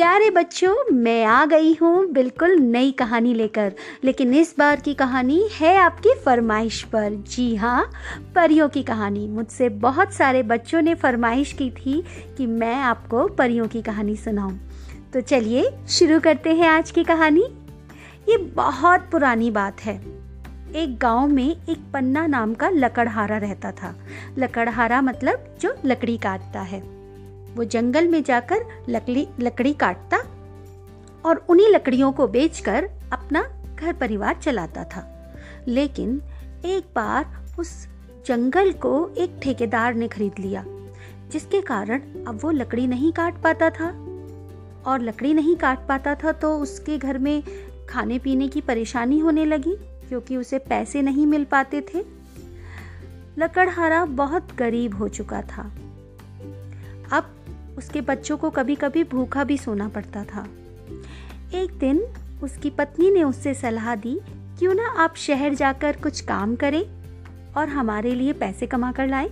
प्यारे 0.00 0.30
बच्चों, 0.30 0.94
मैं 0.94 1.24
आ 1.24 1.46
गई 1.46 1.74
हूँ 1.74 2.06
बिल्कुल 2.06 2.50
नई 2.50 2.92
कहानी 2.92 3.34
लेकर। 3.34 3.72
लेकिन 4.04 4.34
इस 4.34 4.54
बार 4.58 4.76
की 4.76 4.94
कहानी 4.94 5.48
है 5.60 5.76
आपकी 5.76 6.14
फरमाइश 6.24 6.82
पर। 6.82 7.10
जी 7.10 7.56
हाँ 7.56 7.90
परियों 8.34 8.68
की 8.68 8.82
कहानी। 8.82 9.28
मुझसे 9.28 9.68
बहुत 9.68 10.12
सारे 10.12 10.42
बच्चों 10.42 10.82
ने 10.82 10.94
फरमाइश 10.94 11.52
की 11.52 11.70
थी 11.70 12.04
कि 12.36 12.46
मैं 12.46 12.74
आपको 12.74 13.28
परियों 13.28 13.68
की 13.68 13.82
कहानी 13.82 14.16
सुनाऊं। 14.16 14.56
तो 15.12 15.20
चलिए, 15.20 15.70
शुरू 15.88 16.20
करते 16.20 16.54
हैं 16.54 16.68
आज 16.68 16.90
की 16.90 17.04
कहानी। 17.04 17.44
ये 18.28 18.36
बहुत 18.36 19.00
पुरानी 19.00 19.50
बात 19.50 19.80
है। 19.80 19.96
एक 20.76 20.98
गाँव 20.98 21.28
में 21.28 21.56
एक 21.68 21.92
पन्ना 21.92 22.26
नाम 22.26 22.54
का 22.54 22.70
लकड़हारा 22.70 23.38
रहता 23.38 23.72
था। 23.72 23.96
लकड़हारा 24.38 25.02
मतलब 25.02 25.56
जो 25.60 25.74
लकड़ी 25.84 26.16
काटता 26.16 26.60
है। 26.60 26.99
वो 27.56 27.64
जंगल 27.64 28.08
में 28.08 28.22
जाकर 28.22 28.64
लकड़ी 28.88 29.26
लकड़ी 29.40 29.72
काटता 29.72 30.18
और 31.24 31.44
उन्हीं 31.48 31.68
लकड़ियों 31.68 32.12
को 32.12 32.26
बेचकर 32.28 32.90
अपना 33.12 33.42
घर 33.74 33.92
परिवार 33.92 34.36
चलाता 34.36 34.84
था। 34.84 35.06
लेकिन 35.68 36.20
एक 36.64 36.84
बार 36.94 37.56
उस 37.58 37.72
जंगल 38.26 38.72
को 38.72 39.08
एक 39.18 39.38
ठेकेदार 39.42 39.94
ने 39.94 40.08
खरीद 40.08 40.38
लिया, 40.38 40.64
जिसके 41.32 41.60
कारण 41.60 42.24
अब 42.24 42.38
वो 42.42 42.50
लकड़ी 42.50 42.86
नहीं 42.86 43.12
काट 43.12 43.42
पाता 43.42 43.70
था। 43.70 43.90
और 44.86 45.00
लकड़ी 45.00 45.34
नहीं 45.34 45.56
काट 45.56 45.86
पाता 45.88 46.14
था 46.14 46.32
तो 46.32 46.56
उसके 46.58 46.98
घर 46.98 47.18
में 47.18 47.42
खाने 47.88 48.18
पीने 48.18 48.48
की 48.48 48.60
परेशानी 48.60 49.18
होने 49.18 49.44
लगी, 49.44 49.76
क्योंकि 50.08 50.36
उसे 50.36 50.58
पैसे 50.58 51.02
नहीं 51.02 51.26
मिल 51.26 51.44
पाते 51.44 51.80
थे। 51.80 52.04
लकड़हारा 53.38 54.04
बहुत 54.04 54.54
गरीब 54.54 54.96
हो 54.96 55.08
चुका 55.08 55.42
था। 55.42 55.70
उसके 57.80 58.00
बच्चों 58.00 58.36
को 58.36 58.50
कभी 58.50 58.74
कभी 58.74 59.04
भूखा 59.04 59.44
भी 59.44 59.58
सोना 59.58 59.88
पड़ता 59.88 60.24
था। 60.24 60.46
एक 61.54 61.78
दिन 61.78 62.06
उसकी 62.42 62.70
पत्नी 62.70 63.10
ने 63.10 63.22
उससे 63.22 63.54
सलाह 63.54 63.94
दी, 63.94 64.20
क्यों 64.58 64.74
ना 64.74 64.88
आप 64.88 65.16
शहर 65.16 65.54
जाकर 65.54 65.96
कुछ 65.96 66.20
काम 66.20 66.56
करें 66.56 66.82
और 67.56 67.68
हमारे 67.68 68.14
लिए 68.14 68.32
पैसे 68.32 68.66
कमा 68.66 68.92
कर 68.92 69.08
लाए। 69.08 69.28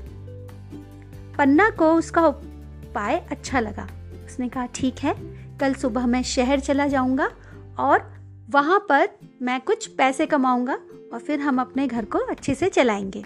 पन्ना 1.39 1.71
को 1.71 1.93
उसका 1.93 2.27
उपाय 2.27 3.27
अच्छा 3.31 3.61
लगा। 3.61 3.89
उसने 4.27 4.49
कहा, 4.49 4.67
ठीक 4.67 4.95
है, 4.99 5.15
कल 5.59 5.75
सुबह 5.75 6.07
मैं 6.07 6.23
शहर 6.23 6.61
चला 6.61 6.87
जाऊँगा 6.87 7.31
और 7.79 8.13
वहाँ 8.51 8.87
पर 8.89 9.09
मैं 9.43 9.61
कुछ 9.61 9.87
पैसे 9.87 10.27
कमाऊँगा 10.27 10.79
और 11.13 11.19
फिर 11.19 11.41
हम 11.41 11.61
अपने 11.61 11.87
घर 11.87 12.05
को 12.05 12.19
अच्छे 12.19 12.55
से 12.55 12.69
चलाएँगे। 12.69 13.25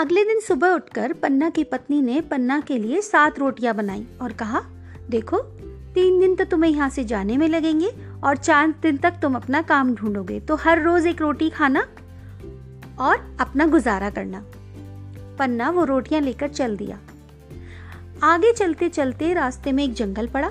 अगले 0.00 0.24
दिन 0.24 0.40
सुबह 0.40 0.68
उठकर 0.68 1.12
पन्ना 1.12 1.50
की 1.50 1.64
पत्नी 1.64 2.02
ने 2.02 2.20
पन्ना 2.20 2.60
के 2.60 2.78
लिए 2.78 3.00
सात 3.00 3.38
रोटियाँ 3.38 3.74
बनाई 3.74 4.06
और 4.22 4.32
कहा, 4.32 4.60
देखो, 5.10 5.38
तीन 5.94 6.20
दिन 6.20 6.36
तो 6.36 6.44
तुम्हें 6.44 6.70
यहाँ 6.70 6.88
से 6.90 7.04
जाने 7.04 7.36
में 7.36 7.48
लगेंगे 7.48 7.90
और 8.24 8.36
चार 8.36 8.74
दिन 8.82 8.96
तक 8.96 9.14
तुम 9.22 9.36
अपना 9.36 9.62
काम 9.62 9.94
ढूंढोगे 9.94 10.40
तो 10.40 10.56
हर 10.56 10.82
रोज 10.82 11.06
एक 11.06 11.20
रोटी 11.20 11.50
खाना 11.50 11.80
और 13.00 13.36
अपना 13.40 13.66
गुजारा 13.66 14.10
करना। 14.10 14.44
पन्ना 15.38 15.70
वो 15.70 15.84
रोटियाँ 15.84 16.22
लेकर 16.22 16.48
चल 16.48 16.76
दिया। 16.76 16.98
आगे 18.22 18.52
चलते 18.52 18.88
चलते 18.88 19.32
रास्ते 19.34 19.72
में 19.72 19.84
एक 19.84 19.92
जंगल 19.92 20.26
पड़ा। 20.26 20.48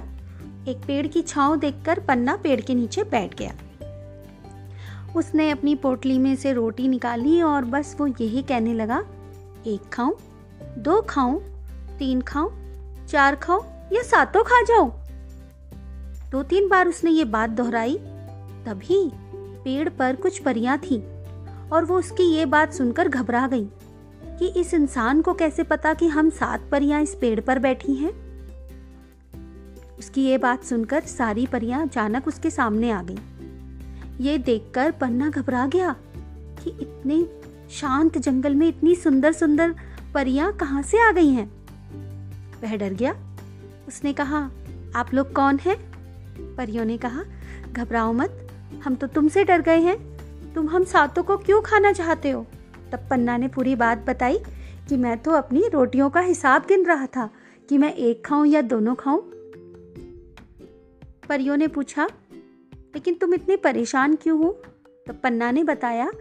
एक 0.68 0.78
पेड़ 0.88 1.08
की 1.08 1.22
छांव 1.22 1.56
देखकर 1.56 2.00
पन्ना 2.00 2.36
पेड़ 2.36 2.62
के 2.62 2.76
नीचे 2.76 3.04
बैठ 3.04 3.38
गया। 3.38 3.54
उसने 5.16 5.52
अपनी 5.52 5.76
पोटली 5.76 6.20
में 6.20 6.36
से 6.36 6.54
रोटी 6.54 6.88
निकाली 6.88 7.42
और 7.42 7.66
बस 7.66 7.96
वो 8.00 8.08
यही 8.08 8.42
कहने 8.42 8.74
लगा 8.74 9.06
एक 9.68 9.90
खाऊं, 9.94 10.14
दो 10.78 11.02
खाऊं, 11.02 11.40
तीन 12.00 12.22
खाऊं, 12.22 12.50
चार 13.08 13.36
खाऊं 13.36 13.62
या 13.94 14.02
सातों 14.02 14.44
खा 14.44 14.62
जाऊँ 14.64 14.92
दो 16.32 16.44
तीन 16.44 16.68
बार 16.70 16.88
उसने 16.88 17.12
ये 17.12 17.26
बात 17.26 17.50
दोहराई, 17.50 17.98
तभी 18.66 19.12
पेड़ 19.64 19.90
पर 19.90 20.16
कुछ 20.16 20.40
परियाँ 20.40 20.78
थीं 20.78 21.02
और 21.70 21.86
वो 21.86 22.00
उसकी 22.00 22.24
ये 22.24 22.46
बात 22.46 22.74
सुनकर 22.74 23.08
घबरा 23.08 23.48
गई 23.48 23.68
कि 24.40 24.48
इस 24.48 24.74
इंसान 24.74 25.22
को 25.22 25.34
कैसे 25.34 25.64
पता 25.64 25.94
कि 25.94 26.08
हम 26.08 26.30
सात 26.30 26.70
परियाँ 26.72 27.02
इस 27.02 27.16
पेड़ 27.16 27.40
पर 27.40 27.60
बैठी 27.60 27.94
हैं 27.94 28.12
उसकी 30.00 30.26
ये 30.26 30.38
बात 30.38 30.64
सुनकर 30.64 31.02
सारी 31.02 31.46
परियाँ 31.46 31.82
अचानक 31.88 32.28
उसके 32.28 32.50
सामने 32.50 32.92
आ 32.92 33.02
गईं। 33.02 33.18
ये 34.20 34.38
देखकर 34.38 34.92
पन्ना 34.92 35.30
घबरा 35.30 35.66
गया 35.68 35.96
कि 36.64 36.70
इतने 36.70 37.39
शांत 37.70 38.18
जंगल 38.18 38.56
में 38.56 38.68
इतनी 38.68 38.96
सुंदर 38.96 39.32
सुंदर 39.32 39.76
परियाँ 40.14 40.54
कहाँ 40.54 40.82
से 40.82 41.00
आ 41.00 41.12
गई 41.12 41.30
हैं? 41.30 41.52
वह 42.64 42.76
डर 42.76 42.94
गया। 42.94 43.16
उसने 43.88 44.14
कहा, 44.14 44.52
आप 44.96 45.14
लोग 45.14 45.34
कौन 45.34 45.58
हैं? 45.58 45.78
परियों 46.56 46.86
ने 46.86 46.98
कहा, 46.98 47.24
घबराओ 47.74 48.14
मत, 48.14 48.48
हम 48.84 48.96
तो 48.96 49.08
तुमसे 49.08 49.44
डर 49.44 49.62
गए 49.62 49.80
हैं। 49.80 50.20
तुम 50.54 50.70
हम 50.70 50.84
सातों 50.84 51.24
को 51.24 51.38
क्यों 51.38 51.62
खाना 51.62 51.92
चाहते 51.92 52.32
हो? 52.32 52.48
तब 52.92 53.00
पन्ना 53.10 53.38
ने 53.38 53.48
पूरी 53.48 53.76
बात 53.76 53.98
बताई 53.98 54.40
कि 54.90 54.98
मैं 54.98 55.18
तो 55.18 55.32
अपनी 55.32 55.68
रोटियों 55.74 56.10
का 56.10 56.20
हिसाब 56.20 56.62
गिन 56.62 56.86
रहा 56.86 57.06
था 57.06 57.30
कि 57.70 57.78
मैं 57.78 57.94
एक 57.94 58.26
खाऊं 58.26 58.46
या 58.46 58.62
दोनों 58.62 58.96
खाऊं। 58.96 59.22
परियों 61.30 61.58
ने 61.58 61.68
पूछा, 61.68 62.10
लेकिन 62.74 63.14
तुम 63.14 63.34
इतने 63.34 63.56
परेशान 63.56 64.16
क्यों 64.16 64.40
हो? 64.40 64.62
तब 65.08 65.20
पन्ना 65.24 65.52
ने 65.52 65.64
बताया 65.64 66.12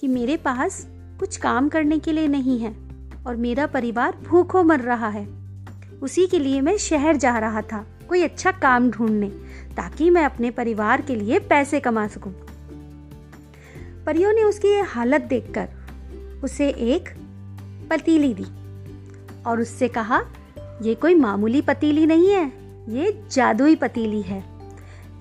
कि 0.00 0.08
मेरे 0.08 0.36
पास 0.36 0.95
कुछ 1.20 1.36
काम 1.36 1.68
करने 1.68 1.98
के 1.98 2.12
लिए 2.12 2.28
नहीं 2.28 2.58
है 2.58 2.74
और 3.26 3.36
मेरा 3.36 3.66
परिवार 3.66 4.16
भूखों 4.22 4.62
मर 4.64 4.80
रहा 4.80 5.08
है 5.08 5.26
उसी 6.02 6.26
के 6.26 6.38
लिए 6.38 6.60
मैं 6.60 6.76
शहर 6.76 7.16
जा 7.16 7.38
रहा 7.38 7.62
था, 7.62 7.84
कोई 8.08 8.22
अच्छा 8.22 8.50
काम 8.52 8.90
ढूँढने, 8.90 9.28
ताकि 9.76 10.10
मैं 10.10 10.24
अपने 10.24 10.50
परिवार 10.50 11.02
के 11.02 11.14
लिए 11.14 11.38
पैसे 11.38 11.80
कमा 11.80 12.06
सकूँ। 12.06 12.32
परियों 14.06 14.32
ने 14.32 14.42
उसकी 14.42 14.68
ये 14.68 14.80
हालत 14.80 15.20
देखकर 15.20 15.68
उसे 16.44 16.68
एक 16.68 17.08
पतीली 17.90 18.34
दी 18.34 18.46
और 19.46 19.60
उससे 19.60 19.88
कहा, 19.88 20.20
ये 20.82 20.94
कोई 20.94 21.14
मामूली 21.14 21.60
पतीली 21.60 22.06
नहीं 22.06 22.30
है, 22.30 22.46
ये 22.88 23.26
जादुई 23.30 23.76
पतीली 23.76 24.22
है 24.22 24.44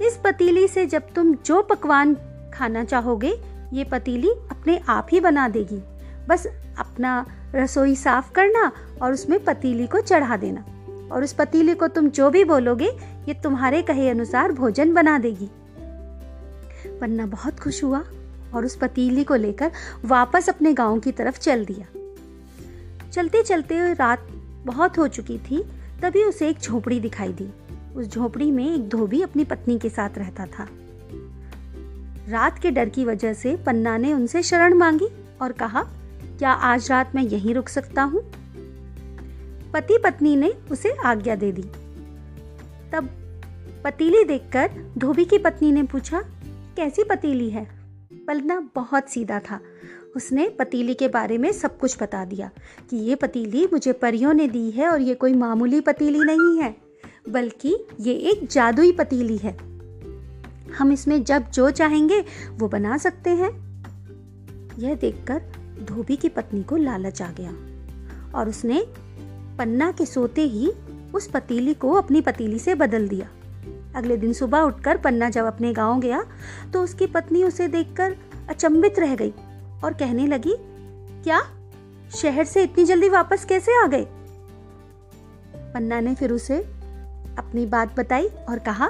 इस 0.01 0.19
पतीली 0.23 0.67
से 0.67 0.85
जब 0.85 1.03
तुम 1.16 1.33
जो 1.35 1.62
पकवान 1.62 2.16
खाना 2.53 2.83
चाहोगे, 2.83 3.33
ये 3.73 3.83
पतीली 3.83 4.31
अपने 4.65 4.81
आप 4.89 5.07
ही 5.11 5.19
बना 5.19 5.47
देगी। 5.47 5.83
बस 6.27 6.47
अपना 6.77 7.25
रसोई 7.55 7.95
साफ़ 7.95 8.31
करना 8.31 8.71
और 9.01 9.13
उसमें 9.13 9.43
पतीली 9.43 9.87
को 9.87 10.01
चढ़ा 10.01 10.37
देना। 10.37 10.65
और 11.11 11.23
उस 11.23 11.33
पतीली 11.33 11.75
को 11.75 11.87
तुम 11.87 12.09
जो 12.09 12.29
भी 12.29 12.43
बोलोगे, 12.43 12.87
ये 13.27 13.33
तुम्हारे 13.33 13.81
कहे 13.81 14.09
अनुसार 14.09 14.51
भोजन 14.51 14.93
बना 14.93 15.17
देगी। 15.17 15.49
पन्ना 16.99 17.25
बहुत 17.25 17.59
खुश 17.59 17.83
हुआ 17.83 18.03
और 18.53 18.65
उस 18.65 18.75
पतीली 18.75 19.23
को 19.23 19.35
लेकर 19.35 19.71
वापस 20.05 20.49
अपने 20.49 20.73
गाँव 20.73 20.99
की 20.99 21.11
तरफ़ 21.11 21.39
चल 21.39 21.65
दिया। 21.65 21.85
चलते 23.11 23.43
चलते 23.43 23.93
रात 23.93 24.27
बहुत 24.65 24.97
हो 24.97 25.07
चुकी 25.07 25.37
थी, 25.37 25.63
तभी 26.01 26.23
उसे 26.23 26.49
एक 26.49 26.59
झोपड़ी 26.59 26.99
दिखाई 26.99 27.33
दी। 27.33 27.53
उस 27.95 28.07
झोपड़ी 28.07 28.51
में 28.51 28.75
एक 28.75 28.89
धोबी 28.89 29.21
अपनी 29.21 29.43
पत्नी 29.43 29.79
के 29.79 29.89
साथ 29.89 30.09
रहता 30.17 30.45
था। 30.45 30.67
रात 32.30 32.59
के 32.59 32.72
डर 32.72 32.90
की 32.90 33.06
वजह 33.06 33.34
से 33.34 33.56
पन्ना 33.56 33.97
ने 33.97 34.13
उनसे 34.13 34.44
शरण 34.44 34.74
मांगी 34.74 35.08
और 35.41 35.52
कहा, 35.52 35.81
क्या 36.38 36.52
आज 36.52 36.91
रात 36.91 37.16
मैं 37.16 37.24
यहीं 37.24 37.53
रुक 37.53 37.69
सकता 37.69 38.03
हूँ? 38.03 38.22
पति 39.74 39.97
पत्नी 40.03 40.36
ने 40.36 40.50
उसे 40.72 40.96
आज्ञा 41.06 41.36
दे 41.36 41.52
दी। 41.52 41.62
तब 42.91 43.09
पतीली 43.86 44.24
देखकर 44.24 44.72
धोबी 44.97 45.25
की 45.25 45.38
पत्नी 45.38 45.72
ने 45.72 45.84
पूछा, 45.84 46.22
कैसी 46.75 47.03
पतीली 47.03 47.50
है? 47.50 47.68
पलना 48.28 48.69
बहुत 48.75 49.09
सीधा 49.09 49.40
था। 49.40 49.59
उसने 50.16 50.50
पतीली 50.50 50.94
के 50.94 51.07
बारे 51.07 51.38
में 51.38 51.52
सब 51.52 51.78
कुछ 51.78 52.02
बता 52.02 52.25
दिया 52.25 52.50
कि 52.90 52.97
ये 52.97 53.16
पतीली 53.16 53.68
मुझे 53.74 53.94
परियों 53.94 54.33
ने 54.33 54.48
दी 54.48 54.69
है 54.71 54.89
और 54.89 55.01
ये 55.01 55.16
कोई 55.16 55.33
मामूली 55.33 55.81
पतीली 55.81 56.19
नहीं 56.19 56.62
है, 56.62 56.75
बल्कि 57.30 57.75
ये 58.00 58.13
एक 58.13 58.48
जादुई 58.48 58.92
पतीली 58.92 59.38
है। 59.38 59.75
हम 60.77 60.92
इसमें 60.92 61.24
जब 61.24 61.50
जो 61.51 61.69
चाहेंगे 61.72 62.24
वो 62.51 62.68
बना 62.68 62.98
सकते 62.98 63.30
हैं। 63.30 63.51
यह 64.80 64.95
देखकर 64.95 65.42
धोबी 65.83 66.16
की 66.16 66.30
पत्नी 66.30 66.63
को 66.63 66.75
लालच 66.75 67.22
आ 67.22 67.30
गया 67.39 67.51
और 68.39 68.50
उसने 68.50 68.86
पन्ना 69.57 69.92
के 69.92 70.06
सोते 70.06 70.42
ही 70.42 70.72
उस 71.13 71.27
पतीली 71.27 71.74
को 71.74 71.94
अपनी 71.94 72.22
पतीली 72.22 72.60
से 72.60 72.75
बदल 72.75 73.07
दिया। 73.07 73.30
अगले 73.95 74.18
दिन 74.18 74.33
सुबह 74.33 74.60
उठकर 74.60 74.98
पन्ना 74.98 75.30
जब 75.30 75.45
अपने 75.45 75.74
गाँव 75.74 76.00
गया 76.00 76.24
तो 76.74 76.83
उसकी 76.83 77.07
पत्नी 77.07 77.44
उसे 77.44 77.68
देखकर 77.68 78.16
अचंभित 78.50 79.00
रह 79.00 79.16
गई 79.16 79.33
और 79.83 79.94
कहने 79.94 80.28
लगी, 80.28 80.56
क्या? 81.24 81.42
शहर 82.16 82.44
से 82.44 82.63
इतनी 82.63 82.86
जल्दी 82.86 83.10
वापस 83.10 83.45
कैसे 83.45 83.83
आ 83.83 83.88
गए? 83.88 84.06
पन्ना 85.74 86.00
ने 86.00 86.16
फिर 86.16 86.31
उसे 86.31 86.57
अपनी 87.38 87.66
बात 87.66 87.95
बताई 88.00 88.28
और 88.28 88.60
कहा 88.60 88.89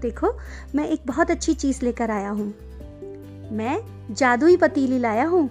देखो, 0.00 0.32
मैं 0.74 0.88
एक 0.88 1.00
बहुत 1.06 1.30
अच्छी 1.30 1.54
चीज़ 1.54 1.84
लेकर 1.84 2.10
आया 2.10 2.30
हूँ। 2.30 2.54
मैं 3.52 3.80
जादुई 4.10 4.56
पतीली 4.56 4.98
लाया 4.98 5.24
हूँ। 5.24 5.48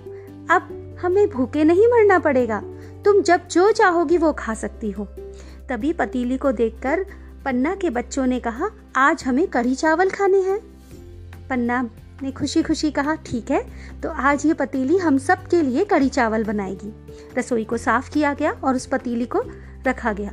अब 0.51 0.98
हमें 1.01 1.30
भूखे 1.30 1.63
नहीं 1.63 1.88
मरना 1.88 2.19
पड़ेगा। 2.19 2.62
तुम 3.06 3.22
जब 3.22 3.48
जो 3.48 3.72
चाहोगी 3.72 4.18
वो 4.18 4.34
खा 4.34 4.54
सकती 4.54 4.92
हो। 4.92 5.07
तभी 5.69 5.94
पतीली 5.94 6.38
को 6.38 6.51
देखकर 6.51 7.06
पन्ना 7.46 7.75
के 7.75 7.90
बच्चों 7.90 8.25
ने 8.25 8.40
कहा, 8.40 8.69
आज 8.96 9.24
हमें 9.24 9.48
कढ़ी 9.48 9.75
चावल 9.75 10.10
खाने 10.10 10.42
हैं। 10.42 10.60
पन्ना 11.50 11.90
ने 12.24 12.31
खुशी 12.31 12.63
खुशी 12.63 12.92
कहा, 12.92 13.16
ठीक 13.16 13.51
है 13.51 13.63
तो 14.04 14.10
आज 14.10 14.46
ये 14.46 14.54
पतीली 14.54 14.98
हम 14.98 15.18
सब 15.18 15.48
के 15.48 15.62
लिए 15.62 15.86
कढ़ी 15.86 16.10
चावल 16.10 16.44
बनाएगी। 16.44 16.94
रसोई 17.38 17.63
को 17.63 17.78
साफ़ 17.78 18.12
किया 18.12 18.34
गया 18.34 18.51
और 18.63 18.75
उस 18.75 18.86
पतीली 18.86 19.25
को 19.25 19.44
रखा 19.88 20.13
गया। 20.13 20.31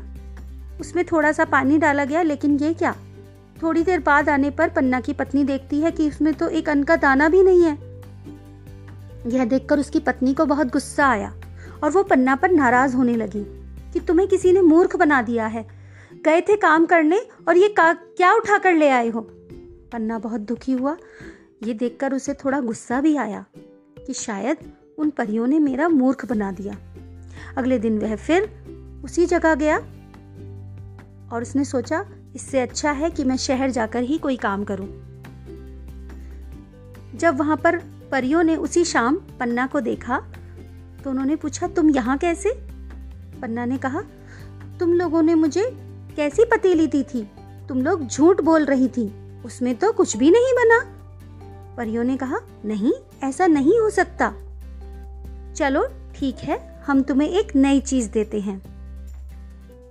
उसमें 0.80 1.04
थोड़ा 1.04 1.32
सा 1.32 1.44
पानी 1.44 1.78
डाला 1.78 2.04
गया, 2.04 2.22
लेकिन 2.22 2.56
ये 2.56 2.74
क्या? 2.74 2.94
थोड़ी 3.62 3.82
देर 3.82 4.00
बाद 4.00 4.28
आने 4.28 4.50
पर 4.50 4.68
पन्ना 4.68 5.00
की 5.00 5.12
पत्नी 5.12 5.44
देखती 5.44 5.80
है 5.80 5.90
कि 5.90 6.08
उसमें 6.08 6.34
तो 6.34 6.48
एक 6.48 6.68
अन्न 6.68 6.82
का 6.82 6.96
दाना 6.96 7.28
भी 7.28 7.42
नहीं 7.42 7.62
है। 7.62 7.78
यह 9.26 9.44
देखकर 9.44 9.78
उसकी 9.78 10.00
पत्नी 10.00 10.34
को 10.34 10.44
बहुत 10.44 10.66
गुस्सा 10.66 11.06
आया 11.06 11.34
और 11.84 11.90
वो 11.90 12.02
पन्ना 12.02 12.36
पर 12.36 12.50
नाराज़ 12.50 12.96
होने 12.96 13.16
लगी 13.16 13.44
कि 13.92 14.00
तुम्हें 14.00 14.28
किसी 14.28 14.52
ने 14.52 14.60
मूर्ख 14.60 14.96
बना 14.96 15.22
दिया 15.22 15.46
है। 15.46 15.66
गए 16.24 16.40
थे 16.40 16.56
काम 16.56 16.86
करने 16.86 17.18
और 17.48 17.56
ये 17.56 17.68
का 17.68 17.92
क्या 17.92 18.32
उठा 18.32 18.58
कर 18.58 18.74
ले 18.74 18.88
आए 18.88 19.08
हो? 19.08 19.20
पन्ना 19.92 20.18
बहुत 20.18 20.40
दुखी 20.40 20.72
हुआ। 20.72 20.96
ये 21.62 21.74
देखकर 21.74 22.14
उसे 22.14 22.34
थोड़ा 22.34 22.60
गुस्सा 22.60 23.00
भी 23.00 23.16
आया 23.16 23.44
कि 24.06 24.12
शायद 24.12 24.56
उन 24.98 25.10
परियों 25.10 25.46
ने 25.46 25.58
मेरा 25.58 25.88
मूर्ख 25.88 26.26
बना 26.26 26.52
दिया। 26.52 26.76
अगले 27.56 27.78
दिन 27.78 27.98
वह 27.98 28.16
फिर 28.16 28.50
उसी 29.04 29.26
जगह 29.26 29.54
गया 29.54 29.76
और 31.32 31.42
उसने 31.42 31.64
सोचा 31.64 32.04
इससे 32.36 32.60
अच्छा 32.60 32.90
है 32.90 33.10
कि 33.10 33.24
मैं 33.24 33.36
शहर 33.36 33.70
जाकर 33.70 34.02
ही 34.02 34.18
कोई 34.18 34.36
काम 34.36 34.64
करूँ। 34.64 34.88
जब 37.16 37.38
वहाँ 37.38 37.56
पर 37.56 37.76
परियों 38.10 38.42
ने 38.42 38.56
उसी 38.56 38.84
शाम 38.84 39.16
पन्ना 39.40 39.66
को 39.66 39.80
देखा 39.80 40.18
तो 41.04 41.10
उन्होंने 41.10 41.36
पूछा, 41.36 41.66
तुम 41.66 41.90
यहाँ 41.90 42.18
कैसे? 42.18 42.50
पन्ना 43.40 43.64
ने 43.64 43.78
कहा, 43.78 44.02
तुम 44.80 44.92
लोगों 44.92 45.22
ने 45.22 45.34
मुझे 45.34 45.64
कैसी 46.16 46.44
पतीली 46.44 46.86
दी 46.86 47.02
थी? 47.02 47.30
तुम 47.68 47.82
लोग 47.82 48.06
झूठ 48.06 48.40
बोल 48.40 48.64
रही 48.64 48.88
थी। 48.88 49.12
उसमें 49.44 49.74
तो 49.74 49.92
कुछ 49.92 50.16
भी 50.16 50.30
नहीं 50.30 50.52
बना। 50.52 50.80
परियों 51.76 52.04
ने 52.04 52.16
कहा, 52.16 52.38
नहीं, 52.64 52.92
ऐसा 53.22 53.46
नहीं 53.46 53.78
हो 53.80 53.90
सकता। 53.90 54.32
चलो, 55.54 55.86
ठीक 56.14 56.36
है, 56.38 56.82
हम 56.86 57.02
तुम्हें 57.02 57.28
एक 57.28 57.56
नई 57.56 57.80
चीज़ 57.80 58.10
देते 58.10 58.40
हैं। 58.40 58.62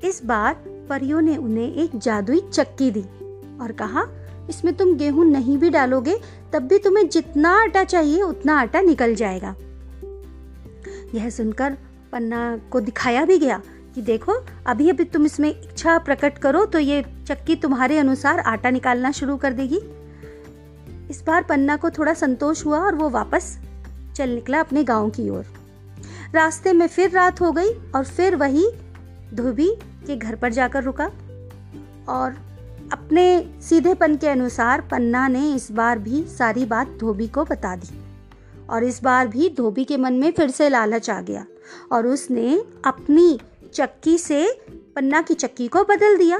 इस 0.04 0.26
बार 0.26 0.75
परियों 0.88 1.22
ने 1.22 1.38
उन्हें 1.38 1.74
एक 1.74 1.98
जादुई 1.98 2.40
चक्की 2.54 2.90
दी 2.92 3.02
और 3.62 3.72
कहा, 3.72 4.06
इसमें 4.50 4.74
तुम 4.78 4.96
गेहूँ 4.96 5.26
नहीं 5.26 5.58
भी 5.58 5.70
डालोगे, 5.70 6.18
तब 6.54 6.68
भी 6.68 6.78
तुम्हें 6.78 7.08
जितना 7.10 7.52
आटा 7.62 7.84
चाहिए, 7.84 8.22
उतना 8.22 8.60
आटा 8.60 8.82
निकल 8.82 9.16
जाएगा। 9.16 9.56
यह 11.16 11.30
सुनकर 11.30 11.78
पन्ना 12.12 12.58
को 12.72 12.80
दिखाया 12.80 13.26
भी 13.26 13.38
गया 13.38 13.62
कि 13.96 14.02
देखो, 14.02 14.34
अभी 14.68 14.90
अभी 14.90 15.04
तुम 15.04 15.26
इसमें 15.26 15.50
इच्छा 15.50 15.98
प्रकट 15.98 16.38
करो 16.38 16.66
तो 16.66 16.80
ये 16.80 17.04
चक्की 17.28 17.56
तुम्हारे 17.56 17.98
अनुसार 17.98 18.40
आटा 18.40 18.70
निकालना 18.70 19.12
शुरू 19.12 19.38
कर 19.38 19.54
देगी। 19.54 19.80
इस 21.10 21.24
बार 21.28 21.44
पन्ना 21.44 21.76
को 21.76 21.90
थोड़ा 21.90 22.14
संतोष 22.14 22.66
हुआ 22.66 22.80
और 22.80 22.96
वो 22.96 23.10
वापस 23.10 23.58
चल 24.16 24.30
निकला 24.30 24.60
अपने 24.60 24.84
गाँव 24.84 25.10
की 25.10 25.30
ओर। 25.30 25.46
रास्ते 26.34 26.74
में 26.74 26.88
फिर 26.88 27.12
रात 27.12 27.42
हो 27.42 27.52
गई 27.52 27.74
और 27.96 28.04
फिर 28.06 28.36
वही 28.36 28.66
धोबी 29.34 29.70
के 30.08 30.16
घर 30.16 30.36
पर 30.36 30.54
जाकर 30.54 30.84
रुका 30.84 31.06
और 32.10 32.36
अपने 32.94 33.26
सीधेपन 33.62 34.16
के 34.16 34.28
अनुसार 34.28 34.82
पन्ना 34.82 35.28
ने 35.28 35.54
इस 35.54 35.72
बार 35.72 36.00
भी 36.00 36.24
सारी 36.24 36.66
बात 36.66 36.98
धोबी 37.00 37.28
को 37.28 37.44
बता 37.44 37.76
दी 37.76 38.02
और 38.70 38.84
इस 38.84 39.04
बार 39.04 39.28
भी 39.28 39.50
धोबी 39.50 39.86
के 39.86 39.98
मन 39.98 40.14
में 40.14 40.32
फिर 40.32 40.50
से 40.50 40.70
लालच 40.70 41.10
आ 41.10 41.22
गया 41.22 41.46
और 41.92 42.08
उसने 42.08 42.64
अपनी 42.86 43.40
चक्की 43.74 44.18
से 44.18 44.62
पन्ना 44.96 45.22
की 45.22 45.34
चक्की 45.34 45.68
को 45.68 45.84
बदल 45.84 46.18
दिया 46.18 46.38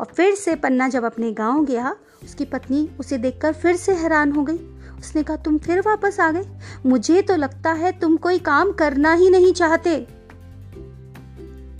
और 0.00 0.06
फिर 0.06 0.34
से 0.34 0.54
पन्ना 0.54 0.88
जब 0.88 1.04
अपने 1.04 1.32
गाँव 1.32 1.64
गया, 1.64 1.96
उसकी 2.24 2.44
पत्नी 2.44 2.88
उसे 3.00 3.18
देखकर 3.18 3.52
फिर 3.52 3.76
से 3.76 3.92
हैरान 3.92 4.32
हो 4.32 4.42
गई। 4.42 4.58
उसने 4.98 5.22
कहा, 5.22 5.36
तुम 5.36 5.58
फिर 5.58 5.80
वापस 5.80 6.20
आ 6.20 6.30
गए? 6.30 6.44
मुझे 6.86 7.22
तो 7.22 7.36
लगता 7.36 7.72
है 7.72 7.92
तुम 8.00 8.16
कोई 8.16 8.38
काम 8.38 8.72
करना 8.72 9.12
ही 9.12 9.30
नहीं 9.30 9.52
चाहते। 9.52 10.06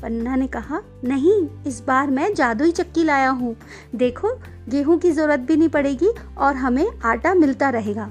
पन्ना 0.02 0.36
ने 0.36 0.46
कहा, 0.46 0.80
नहीं, 1.04 1.48
इस 1.66 1.80
बार 1.86 2.10
मैं 2.10 2.32
जादुई 2.34 2.70
चक्की 2.70 3.04
लाया 3.04 3.30
हूँ। 3.30 3.54
देखो, 3.94 4.34
गेहूँ 4.68 4.98
की 4.98 5.10
ज़रूरत 5.10 5.40
भी 5.40 5.56
नहीं 5.56 5.68
पड़ेगी 5.68 6.08
और 6.38 6.56
हमें 6.56 6.86
आटा 7.04 7.34
मिलता 7.34 7.70
रहेगा। 7.70 8.10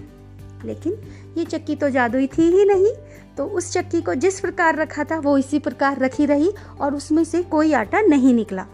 लेकिन 0.65 0.93
ये 1.37 1.45
चक्की 1.45 1.75
तो 1.75 1.89
जादुई 1.89 2.27
थी 2.27 2.49
ही 2.51 2.65
नहीं 2.65 2.93
तो 3.37 3.45
उस 3.47 3.71
चक्की 3.73 4.01
को 4.01 4.13
जिस 4.15 4.39
प्रकार 4.39 4.75
रखा 4.75 5.03
था, 5.03 5.19
वो 5.19 5.37
इसी 5.37 5.59
प्रकार 5.59 5.99
रखी 5.99 6.25
रही 6.25 6.51
और 6.79 6.95
उसमें 6.95 7.23
से 7.23 7.41
कोई 7.43 7.73
आटा 7.73 8.01
नहीं 8.01 8.33
निकला। 8.33 8.65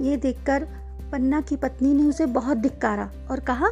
ये 0.00 0.16
देखकर 0.16 0.64
पन्ना 1.12 1.40
की 1.40 1.56
पत्नी 1.56 1.92
ने 1.94 2.08
उसे 2.08 2.26
बहुत 2.26 2.58
धिक्कारा 2.58 3.10
और 3.30 3.40
कहा, 3.40 3.68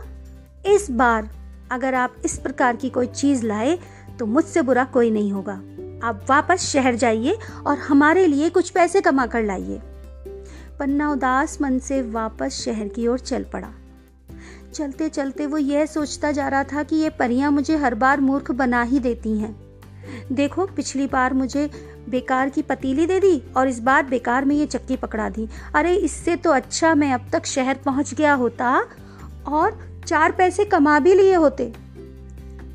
इस 0.66 0.90
बार 0.90 1.30
अगर 1.72 1.94
आप 1.94 2.16
इस 2.24 2.38
प्रकार 2.38 2.76
की 2.76 2.90
कोई 2.90 3.06
चीज़ 3.06 3.46
लाए 3.46 3.78
तो 4.18 4.26
मुझसे 4.26 4.62
बुरा 4.62 4.84
कोई 4.84 5.10
नहीं 5.10 5.32
होगा। 5.32 5.60
आप 6.04 6.26
वापस 6.30 6.60
शहर 6.60 6.94
जाइए 6.94 7.38
और 7.66 7.78
हमारे 7.78 8.26
लिए 8.26 8.50
कुछ 8.50 8.70
पैसे 8.70 9.00
कमा 9.00 9.26
कर 9.26 9.42
लाइए। 9.42 9.80
पन्ना 10.78 11.10
उदास 11.10 11.58
मन 11.62 11.78
से 11.78 12.02
वापस 12.02 12.62
शहर 12.64 12.88
की 12.88 13.06
ओर 13.06 13.18
चल 13.18 13.44
पड़ा। 13.44 13.68
चलते 14.74 15.08
चलते 15.08 15.46
वो 15.46 15.58
यह 15.58 15.86
सोचता 15.86 16.32
जा 16.32 16.48
रहा 16.48 16.64
था 16.64 16.82
कि 16.82 16.96
ये 16.96 17.10
परियाँ 17.10 17.50
मुझे 17.50 17.76
हर 17.76 17.94
बार 17.94 18.20
मूर्ख 18.20 18.50
बना 18.50 18.82
ही 18.82 18.98
देती 18.98 19.38
हैं। 19.38 19.60
देखो, 20.32 20.66
पिछली 20.66 21.06
बार 21.06 21.34
मुझे 21.34 21.70
बेकार 22.08 22.48
की 22.48 22.62
पतीली 22.62 23.06
दे 23.06 23.20
दी 23.20 23.42
और 23.56 23.68
इस 23.68 23.80
बार 23.80 24.06
बेकार 24.06 24.44
में 24.44 24.56
ये 24.56 24.66
चक्की 24.66 24.96
पकड़ा 24.96 25.28
दी। 25.28 25.48
अरे, 25.74 25.94
इससे 25.94 26.36
तो 26.36 26.50
अच्छा 26.50 26.94
मैं 26.94 27.12
अब 27.12 27.26
तक 27.32 27.46
शहर 27.46 27.74
पहुँच 27.74 28.14
गया 28.14 28.34
होता 28.34 28.86
और 29.48 30.00
चार 30.06 30.32
पैसे 30.32 30.64
कमा 30.64 30.98
भी 30.98 31.14
लिए 31.14 31.34
होते। 31.34 31.72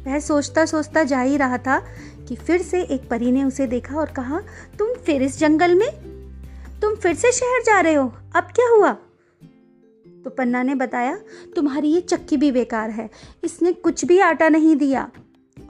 वह 0.08 0.20
सोचता 0.20 0.66
सोचता 0.66 1.04
जा 1.04 1.22
ही 1.22 1.38
रहा 1.38 1.58
था 1.58 1.86
कि 2.28 2.36
फिर 2.36 2.62
से 2.62 2.82
एक 2.82 3.10
परी 3.10 3.32
ने 3.32 3.44
उसे 3.44 3.68
देखा 3.68 3.96
और 3.96 4.06
कहा, 4.06 4.42
तुम 4.80 4.94
फिर 4.94 5.22
इस 5.22 5.40
जंगल 5.40 5.76
में? 5.76 5.92
तुम 6.82 6.96
फिर 6.96 7.16
से 7.16 7.32
शहर 7.32 7.62
जा 7.62 7.80
रहे 7.80 7.94
हो? 7.94 8.14
अब 8.36 8.44
क्या 8.44 8.70
हुआ? 8.70 8.92
तो 10.24 10.30
पन्ना 10.30 10.64
ने 10.64 10.76
बताया, 10.76 11.20
तुम्हारी 11.56 11.88
ये 11.88 12.02
चक्की 12.02 12.38
भी 12.38 12.52
बेकार 12.52 12.90
है। 12.90 13.10
इसने 13.44 13.74
कुछ 13.74 14.06
भी 14.06 14.20
आटा 14.20 14.50
नहीं 14.50 14.76
दिया। 14.76 15.12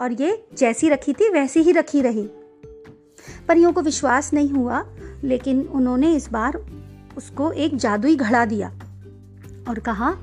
और 0.02 0.12
ये 0.12 0.48
जैसी 0.58 0.90
रखी 0.90 1.14
थी, 1.14 1.30
वैसी 1.30 1.60
ही 1.60 1.72
रखी 1.72 2.02
रही। 2.02 2.30
परियों 3.48 3.74
को 3.74 3.82
विश्वास 3.82 4.34
नहीं 4.34 4.50
हुआ, 4.50 4.86
लेकिन 5.24 5.62
उन्होंने 5.62 6.16
इस 6.16 6.32
बार 6.32 6.66
उसको 7.18 7.52
एक 7.52 7.78
जादुई 7.78 8.16
घड़ा 8.16 8.46
दिया 8.46 8.70
और 9.70 9.80
कहा 9.80 10.18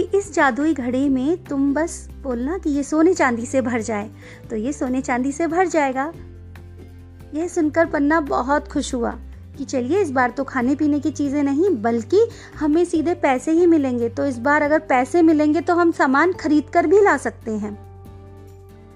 कि 0.00 0.18
इस 0.18 0.32
जादुई 0.34 0.74
घड़े 0.74 1.08
में 1.08 1.44
तुम 1.44 1.72
बस 1.74 2.08
बोलना 2.22 2.58
कि 2.58 2.70
ये 2.70 2.82
सोने 2.82 3.12
चांदी 3.14 3.46
से 3.46 3.60
भर 3.60 3.80
जाए। 3.80 4.10
तो 4.50 4.56
ये 4.56 4.72
सोने 4.72 5.00
चांदी 5.00 5.32
से 5.32 5.46
भर 5.46 5.66
जाएगा। 5.66 6.12
यह 7.34 7.48
सुनकर 7.48 7.86
पन्ना 7.86 8.20
बहुत 8.20 8.68
खुश 8.68 8.94
हुआ 8.94 9.10
कि 9.58 9.64
चलिए 9.64 10.00
इस 10.00 10.10
बार 10.10 10.30
तो 10.30 10.44
खाने 10.44 10.74
पीने 10.74 11.00
की 11.00 11.10
चीज़ें 11.10 11.42
नहीं, 11.42 11.70
बल्कि 11.82 12.26
हमें 12.56 12.84
सीधे 12.84 13.14
पैसे 13.14 13.52
ही 13.52 13.66
मिलेंगे। 13.66 14.08
तो 14.08 14.26
इस 14.26 14.38
बार 14.38 14.62
अगर 14.62 14.78
पैसे 14.78 15.22
मिलेंगे 15.22 15.60
तो 15.60 15.74
हम 15.74 15.92
सामान 15.92 16.32
खरीद 16.32 16.70
कर 16.72 16.86
भी 16.86 17.02
ला 17.02 17.16
सकते 17.16 17.50
हैं। 17.50 17.76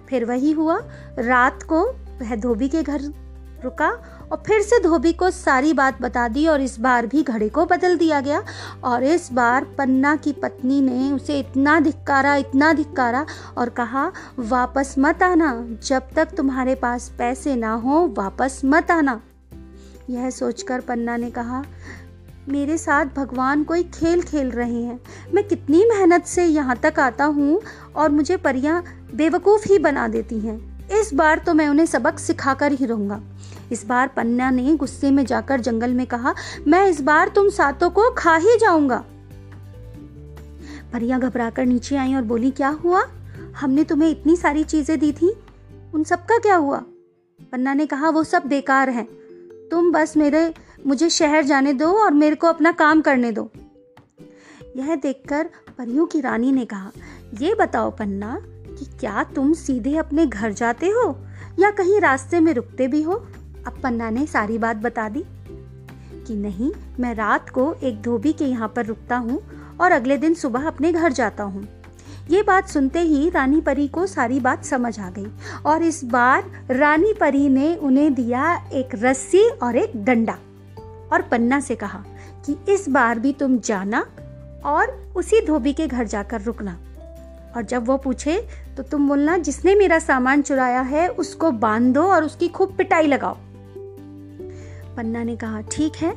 फिर 0.09 0.25
वही 0.25 0.53
हुआ। 0.53 0.79
रात 1.19 1.63
को 1.63 1.85
वह 2.21 2.35
धोबी 2.37 2.69
के 2.69 2.83
घर 2.83 3.01
रुका 3.65 3.91
और 4.33 4.43
फिर 4.47 4.63
से 4.63 4.83
धोबी 4.83 5.13
को 5.13 5.31
सारी 5.31 5.73
बात 5.73 6.03
बता 6.03 6.29
दी 6.29 6.47
और 6.47 6.61
इस 6.61 6.81
बार 6.81 7.07
भी 7.07 7.23
घड़े 7.23 7.49
को 7.49 7.67
बदल 7.67 7.97
दिया 7.97 8.21
गया। 8.21 8.43
और 8.85 9.05
इस 9.05 9.33
बार 9.33 9.65
पन्ना 9.65 10.17
की 10.17 10.33
पत्नी 10.33 10.81
ने 10.81 11.13
उसे 11.13 11.39
इतना 11.39 11.81
धिक्कारा 11.81 12.35
इतना 12.35 12.73
धिक्कारा 12.73 13.27
और 13.59 13.69
कहा, 13.69 14.13
वापस 14.39 14.95
मत 14.99 15.23
आना। 15.23 15.67
जब 15.87 16.03
तक 16.17 16.29
तुम्हारे 16.37 16.75
पास 16.75 17.13
पैसे 17.19 17.57
ना 17.57 17.75
हो, 17.75 18.15
वापस 18.19 18.61
मत 18.65 18.91
आना। 18.91 19.21
यह 20.11 20.31
सोचकर 20.31 20.81
पन्ना 20.81 21.17
ने 21.17 21.31
कहा, 21.31 21.65
मेरे 22.49 22.79
साथ 22.79 23.07
भगवान 23.07 23.65
कोई 23.65 23.83
खेल 23.83 24.23
खेल 24.23 24.51
रहे 24.51 24.83
हैं। 24.83 25.01
मैं 25.35 25.49
कितनी 25.49 25.85
मेहनत 25.85 26.25
से 26.25 26.45
यहाँ 26.45 26.77
तक 26.77 26.95
आता 26.99 27.25
हूँ 27.25 27.61
और 27.97 28.11
मुझे 28.11 28.37
परियाँ 28.37 28.85
बेवकूफ़ 29.15 29.69
ही 29.69 29.79
बना 29.79 30.09
देती 30.09 30.39
हैं। 30.39 30.75
इस 31.01 31.15
बार 31.15 31.39
तो 31.39 31.55
मैं 31.55 31.69
उन्हें 31.69 31.87
सबक 31.87 32.19
सिखाकर 32.19 32.73
ही 32.73 32.87
रहूँगा। 32.87 33.21
इस 33.75 33.87
बार 33.87 34.09
पन्ना 34.09 34.51
ने 34.51 34.77
गुस्से 34.77 35.11
में 35.11 35.25
जाकर 35.27 35.61
जंगल 35.61 35.95
में 35.95 36.07
कहा, 36.07 36.35
मैं 36.69 36.87
इस 36.87 37.01
बार 37.01 37.29
तुम 37.29 37.49
सातों 37.49 37.91
को 37.91 38.11
खा 38.11 38.37
ही 38.37 38.57
जाऊँगा। 38.59 39.05
परियाँ 40.93 41.21
घबराकर 41.21 41.67
नीचे 41.67 41.97
आई 41.97 42.15
और 42.15 42.23
बोली, 42.23 42.51
क्या 42.51 42.69
हुआ? 42.69 43.05
हमने 43.61 43.85
तुम्हें 43.85 44.11
इतनी 44.11 44.37
सारी 44.37 44.65
चीज़ें 44.65 44.99
दी 44.99 45.13
थी। 45.13 45.35
उन 45.95 46.05
सब 46.05 46.25
का 46.25 46.39
क्या 46.39 46.57
हुआ? 46.57 46.83
पन्ना 47.53 47.75
ने 47.75 47.87
कहा, 47.87 48.09
वो 48.09 48.25
सब 48.25 48.43
बेकार 48.47 48.91
है। 48.91 49.05
तुम 49.71 49.93
बस 49.93 50.17
मेरे, 50.17 50.55
मुझे 50.87 51.11
शहर 51.11 51.45
जाने 51.45 51.73
दो 51.73 51.93
और 51.93 52.13
मेरे 52.13 52.37
को 52.37 52.47
अपना 52.47 52.73
काम 52.73 53.01
करने 53.01 53.33
दो। 53.33 53.51
यह 54.77 54.95
देखकर 54.97 55.51
परियों 55.79 56.07
की 56.07 56.21
रानी 56.21 56.53
ने 56.53 56.65
कहा, 56.65 56.91
ये 57.41 57.55
बताओ 57.55 57.91
पन्ना 57.91 58.39
कि 58.79 58.85
क्या 59.01 59.25
तुम 59.25 59.53
सीधे 59.53 59.97
अपने 59.97 60.27
घर 60.27 60.53
जाते 60.53 60.87
हो 60.87 61.19
या 61.59 61.71
कहीं 61.71 62.01
रास्ते 62.01 62.41
में 62.41 62.53
रुकते 62.55 62.89
भी 62.89 63.03
हो? 63.03 63.27
अब 63.67 63.81
पन्ना 63.83 64.11
ने 64.11 64.27
सारी 64.27 64.59
बात 64.59 64.77
बता 64.77 65.09
दी 65.09 65.25
कि 66.27 66.35
नहीं, 66.35 66.71
मैं 67.01 67.15
रात 67.15 67.49
को 67.51 67.73
एक 67.83 68.01
धोबी 68.03 68.33
के 68.33 68.45
यहाँ 68.45 68.69
पर 68.69 68.87
रुकता 68.87 69.17
हूँ 69.17 69.41
और 69.81 69.93
अगले 69.93 70.17
दिन 70.17 70.35
सुबह 70.35 70.67
अपने 70.67 70.93
घर 70.93 71.13
जाता 71.13 71.45
हूँ। 71.45 71.67
ये 72.31 72.43
बात 72.43 72.69
सुनते 72.69 73.01
ही 73.01 73.29
रानी 73.31 73.61
परी 73.61 73.87
को 73.89 74.07
सारी 74.07 74.41
बात 74.41 74.65
समझ 74.65 74.99
आ 75.01 75.11
गई 75.11 75.27
और 75.67 75.83
इस 75.83 76.05
बार 76.05 76.45
रानी 76.71 77.13
परी 77.13 77.49
ने 77.49 77.75
उन्हें 77.77 78.15
दिया 78.15 78.55
एक 78.73 78.89
रस्सी 78.95 79.49
और 79.51 79.77
एक 79.77 80.05
डंडा 80.05 80.39
और 81.13 81.23
पन्ना 81.23 81.61
से 81.61 81.75
कहा 81.75 82.05
कि 82.47 82.57
इस 82.69 82.89
बार 82.89 83.19
भी 83.19 83.33
तुम 83.33 83.59
जाना 83.59 84.07
और 84.65 85.13
उसी 85.17 85.41
धोबी 85.47 85.73
के 85.73 85.87
घर 85.87 86.07
जाकर 86.07 86.41
रुकना। 86.41 86.79
और 87.57 87.63
जब 87.63 87.87
वो 87.87 87.97
पूछे 87.97 88.37
तो 88.77 88.83
तुम 88.83 89.09
बोलना, 89.09 89.37
जिसने 89.37 89.75
मेरा 89.75 89.99
सामान 89.99 90.43
चुराया 90.43 90.81
है, 90.81 91.09
उसको 91.09 91.51
बाँध 91.51 91.95
दो 91.95 92.03
और 92.03 92.25
उसकी 92.25 92.49
खूब 92.49 92.75
पिटाई 92.77 93.07
लगाओ। 93.07 93.37
पन्ना 94.97 95.23
ने 95.25 95.37
कहा, 95.37 95.61
ठीक 95.61 95.97
है। 95.97 96.13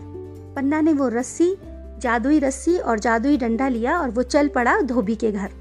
पन्ना 0.55 0.81
ने 0.81 0.93
वो 0.93 1.07
रस्सी, 1.07 1.55
जादुई 2.01 2.39
रस्सी 2.39 2.77
और 2.77 2.99
जादुई 2.99 3.37
डंडा 3.37 3.67
लिया 3.67 3.97
और 3.99 4.09
वो 4.09 4.23
चल 4.23 4.47
पड़ा 4.47 4.79
धोबी 4.81 5.15
के 5.15 5.31
घर। 5.31 5.51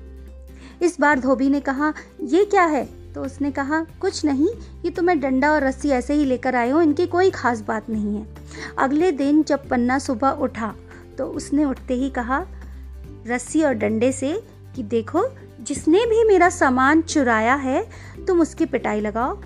इस 0.82 1.00
बार 1.00 1.20
धोबी 1.20 1.49
ने 1.49 1.61
कहा, 1.61 1.92
ये 2.23 2.44
क्या 2.44 2.64
है? 2.64 2.85
तो 3.14 3.23
उसने 3.23 3.50
कहा, 3.50 3.80
कुछ 4.00 4.25
नहीं, 4.25 4.49
ये 4.85 4.90
तो 4.90 5.02
मैं 5.02 5.18
डंडा 5.20 5.52
और 5.52 5.64
रस्सी 5.64 5.90
ऐसे 5.90 6.14
ही 6.14 6.25
लेकर 6.25 6.54
आया 6.54 6.75
हूँ, 6.75 6.82
इनकी 6.82 7.06
कोई 7.06 7.30
खास 7.30 7.61
बात 7.61 7.88
नहीं 7.90 8.16
है। 8.16 8.26
अगले 8.78 9.11
दिन 9.12 9.42
जब 9.42 9.68
पन्ना 9.68 9.99
सुबह 9.99 10.30
उठा 10.30 10.75
तो 11.18 11.26
उसने 11.26 11.64
उठते 11.64 11.94
ही 11.94 12.11
कहा, 12.11 12.44
रस्सी 13.26 13.62
और 13.62 13.75
डंडे 13.75 14.12
से 14.12 14.32
कि 14.76 14.82
देखो, 14.82 15.25
जिसने 15.61 16.04
भी 16.06 16.25
मेरा 16.25 16.49
सामान 16.50 17.00
चुराया 17.02 17.54
है, 17.54 17.87
तुम 18.26 18.40
उसकी 18.40 18.66
पिटाई 18.66 19.00
लगाओ। 19.00 19.38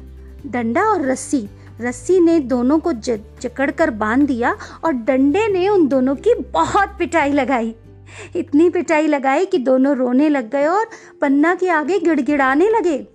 डंडा 0.46 0.84
और 0.84 1.06
रस्सी 1.06 1.48
रस्सी 1.80 2.20
ने 2.20 2.40
दोनों 2.40 2.78
को 2.78 2.92
जकड़ 2.92 3.70
कर 3.70 3.90
बाँध 3.90 4.26
दिया 4.26 4.56
और 4.84 4.92
डंडे 4.92 5.48
ने 5.48 5.68
उन 5.68 5.88
दोनों 5.88 6.16
की 6.16 6.34
बहुत 6.34 6.88
पिटाई 6.98 7.32
लगाई। 7.32 7.74
इतनी 8.36 8.70
पिटाई 8.70 9.06
लगाई 9.06 9.46
कि 9.46 9.58
दोनों 9.58 9.96
रोने 9.96 10.28
लग 10.28 10.50
गए 10.50 10.66
और 10.66 10.86
पन्ना 11.20 11.54
के 11.54 11.68
आगे 11.68 11.98
गिड़गिड़ाने 11.98 12.68
लगे 12.68 13.06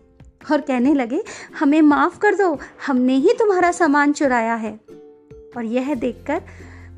और 0.52 0.62
कहने 0.62 0.94
लगे, 0.94 1.24
हमें 1.60 1.82
माफ़ 1.82 2.20
कर 2.20 2.36
दो, 2.36 2.60
हमने 2.88 3.16
ही 3.16 3.30
तुम्हारा 3.40 3.72
सामान 3.72 4.14
चुराया 4.14 4.56
है। 4.56 4.80
और 5.58 5.66
यह 5.66 5.96
देखकर 5.96 6.42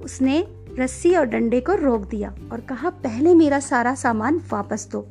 उसने 0.01 0.47
रस्सी 0.79 1.15
और 1.15 1.25
डंडे 1.25 1.61
को 1.61 1.73
रोक 1.73 2.01
दिया 2.01 2.35
और 2.51 2.61
कहा, 2.61 2.89
पहले 2.89 3.35
मेरा 3.35 3.59
सारा 3.59 3.95
सामान 3.95 4.41
वापस 4.51 4.89
दो। 4.91 5.01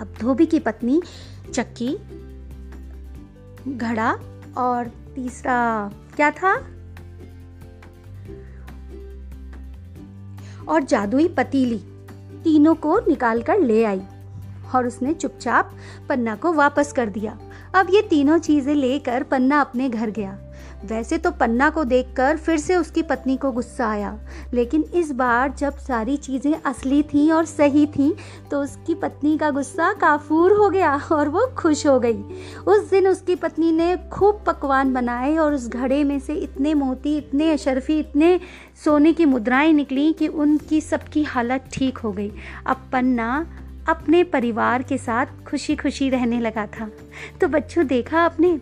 अब 0.00 0.14
धोबी 0.20 0.46
की 0.46 0.58
पत्नी, 0.58 1.02
चक्की, 1.52 1.98
घड़ा 3.68 4.18
और 4.56 5.03
तीसरा। 5.14 5.90
क्या 6.16 6.30
था? 6.30 6.54
और 10.68 10.82
जादुई 10.82 11.28
पतीली 11.28 11.78
तीनों 12.44 12.74
को 12.74 12.98
निकाल 12.98 13.42
कर 13.42 13.58
ले 13.58 13.84
आई 13.84 14.02
और 14.74 14.86
उसने 14.86 15.14
चुपचाप 15.14 15.74
पन्ना 16.08 16.36
को 16.36 16.52
वापस 16.52 16.92
कर 16.92 17.08
दिया। 17.08 17.38
अब 17.74 17.86
ये 17.90 18.02
तीनों 18.02 18.38
चीज़ें 18.38 18.74
लेकर 18.74 19.22
पन्ना 19.22 19.60
अपने 19.60 19.88
घर 19.88 20.10
गया। 20.10 20.38
वैसे 20.84 21.18
तो 21.18 21.30
पन्ना 21.30 21.68
को 21.70 21.84
देखकर 21.84 22.36
फिर 22.36 22.58
से 22.58 22.76
उसकी 22.76 23.02
पत्नी 23.02 23.36
को 23.36 23.50
गुस्सा 23.52 23.88
आया। 23.88 24.16
लेकिन 24.54 24.82
इस 24.94 25.10
बार 25.12 25.54
जब 25.58 25.78
सारी 25.78 26.16
चीज़ें 26.16 26.54
असली 26.62 27.02
थीं 27.02 27.30
और 27.32 27.44
सही 27.44 27.86
थीं 27.86 28.12
तो 28.50 28.62
उसकी 28.62 28.94
पत्नी 28.94 29.36
का 29.38 29.50
गुस्सा 29.50 29.92
काफूर 29.92 30.52
हो 30.52 30.68
गया 30.70 30.94
और 31.12 31.28
वो 31.28 31.46
खुश 31.58 31.86
हो 31.86 31.98
गई। 32.00 32.22
उस 32.66 32.90
दिन 32.90 33.08
उसकी 33.08 33.34
पत्नी 33.34 33.72
ने 33.72 33.96
खूब 34.12 34.42
पकवान 34.46 34.92
बनाए 34.94 35.36
और 35.36 35.54
उस 35.54 35.68
घड़े 35.68 36.02
में 36.04 36.18
से 36.20 36.34
इतने 36.34 36.74
मोती, 36.74 37.16
इतने 37.18 37.50
अशरफी, 37.52 37.98
इतने 37.98 38.40
सोने 38.84 39.12
की 39.12 39.24
मुद्राएँ 39.24 39.72
निकली 39.72 40.12
कि 40.12 40.28
उनकी 40.28 40.80
सबकी 40.80 41.22
हालत 41.22 41.68
ठीक 41.72 41.98
हो 41.98 42.12
गई। 42.12 42.32
अब 42.66 42.88
पन्ना 42.92 43.46
अपने 43.88 44.22
परिवार 44.24 44.82
के 44.82 44.98
साथ 44.98 45.26
खुशी 45.46 45.76
खुशी 45.76 46.08
रहने 46.10 46.40
लगा 46.40 46.66
था। 46.66 46.90
तो 47.40 47.48
बच्चों, 47.48 47.86
देखा 47.86 48.20
आपने? 48.20 48.58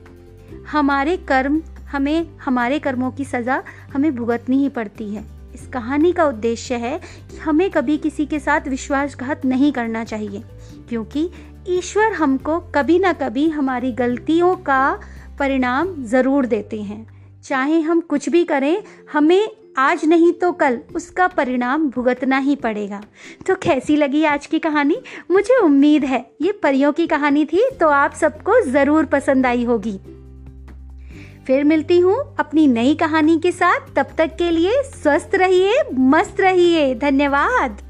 हमारे 0.71 1.17
कर्म 1.17 1.61
हमें 1.93 2.27
हमारे 2.39 2.79
कर्मों 2.79 3.11
की 3.11 3.25
सज़ा 3.25 3.63
हमें 3.95 4.15
भुगतनी 4.17 4.59
ही 4.59 4.69
पड़ती 4.71 5.09
है। 5.15 5.25
इस 5.55 5.67
कहानी 5.69 6.13
का 6.13 6.25
उद्देश्य 6.25 6.75
है 6.77 6.99
कि 7.31 7.37
हमें 7.37 7.71
कभी 7.71 7.97
किसी 7.99 8.27
के 8.27 8.39
साथ 8.41 8.69
विश्वासघात 8.69 9.45
नहीं 9.47 9.73
करना 9.73 10.05
चाहिए, 10.05 10.43
क्योंकि 10.89 11.29
ईश्वर 11.69 12.13
हमको 12.13 12.59
कभी 12.75 12.99
ना 12.99 13.13
कभी 13.15 13.49
हमारी 13.51 13.93
गलतियों 13.95 14.55
का 14.59 15.01
परिणाम 15.39 15.95
ज़रूर 16.05 16.47
देते 16.47 16.81
हैं। 16.83 17.07
चाहे 17.43 17.81
हम 17.81 18.01
कुछ 18.03 18.29
भी 18.29 18.45
करें, 18.45 18.83
हमें 19.13 19.49
आज 19.79 20.05
नहीं 20.05 20.33
तो 20.33 20.51
कल 20.53 20.79
उसका 20.95 21.27
परिणाम 21.29 21.89
भुगतना 21.91 22.39
ही 22.39 22.57
पड़ेगा। 22.57 23.01
तो 23.47 23.55
कैसी 23.55 23.97
लगी 23.97 24.25
आज 24.25 24.47
की 24.47 24.59
कहानी? 24.59 24.97
मुझे 25.31 25.57
उम्मीद 25.59 26.05
है, 26.05 26.25
ये 26.43 26.53
परियों 26.53 26.93
की 26.93 27.07
कहानी 27.07 27.45
थी 27.45 27.69
तो 27.81 27.89
आप 27.91 28.15
सबको 28.15 28.61
ज़रूर 28.63 29.05
पसंद 29.07 29.47
आई 29.47 29.65
होगी। 29.65 29.99
फिर 31.47 31.65
मिलती 31.65 31.99
हूँ 31.99 32.35
अपनी 32.39 32.67
नई 32.67 32.95
कहानी 32.95 33.39
के 33.39 33.53
साथ। 33.53 33.95
तब 33.97 34.07
तक 34.19 34.37
के 34.39 34.51
लिए 34.51 34.83
स्वस्थ 34.83 35.35
रहिए, 35.35 35.83
मस्त 35.93 36.41
रहिए। 36.41 36.95
धन्यवाद। 36.95 37.83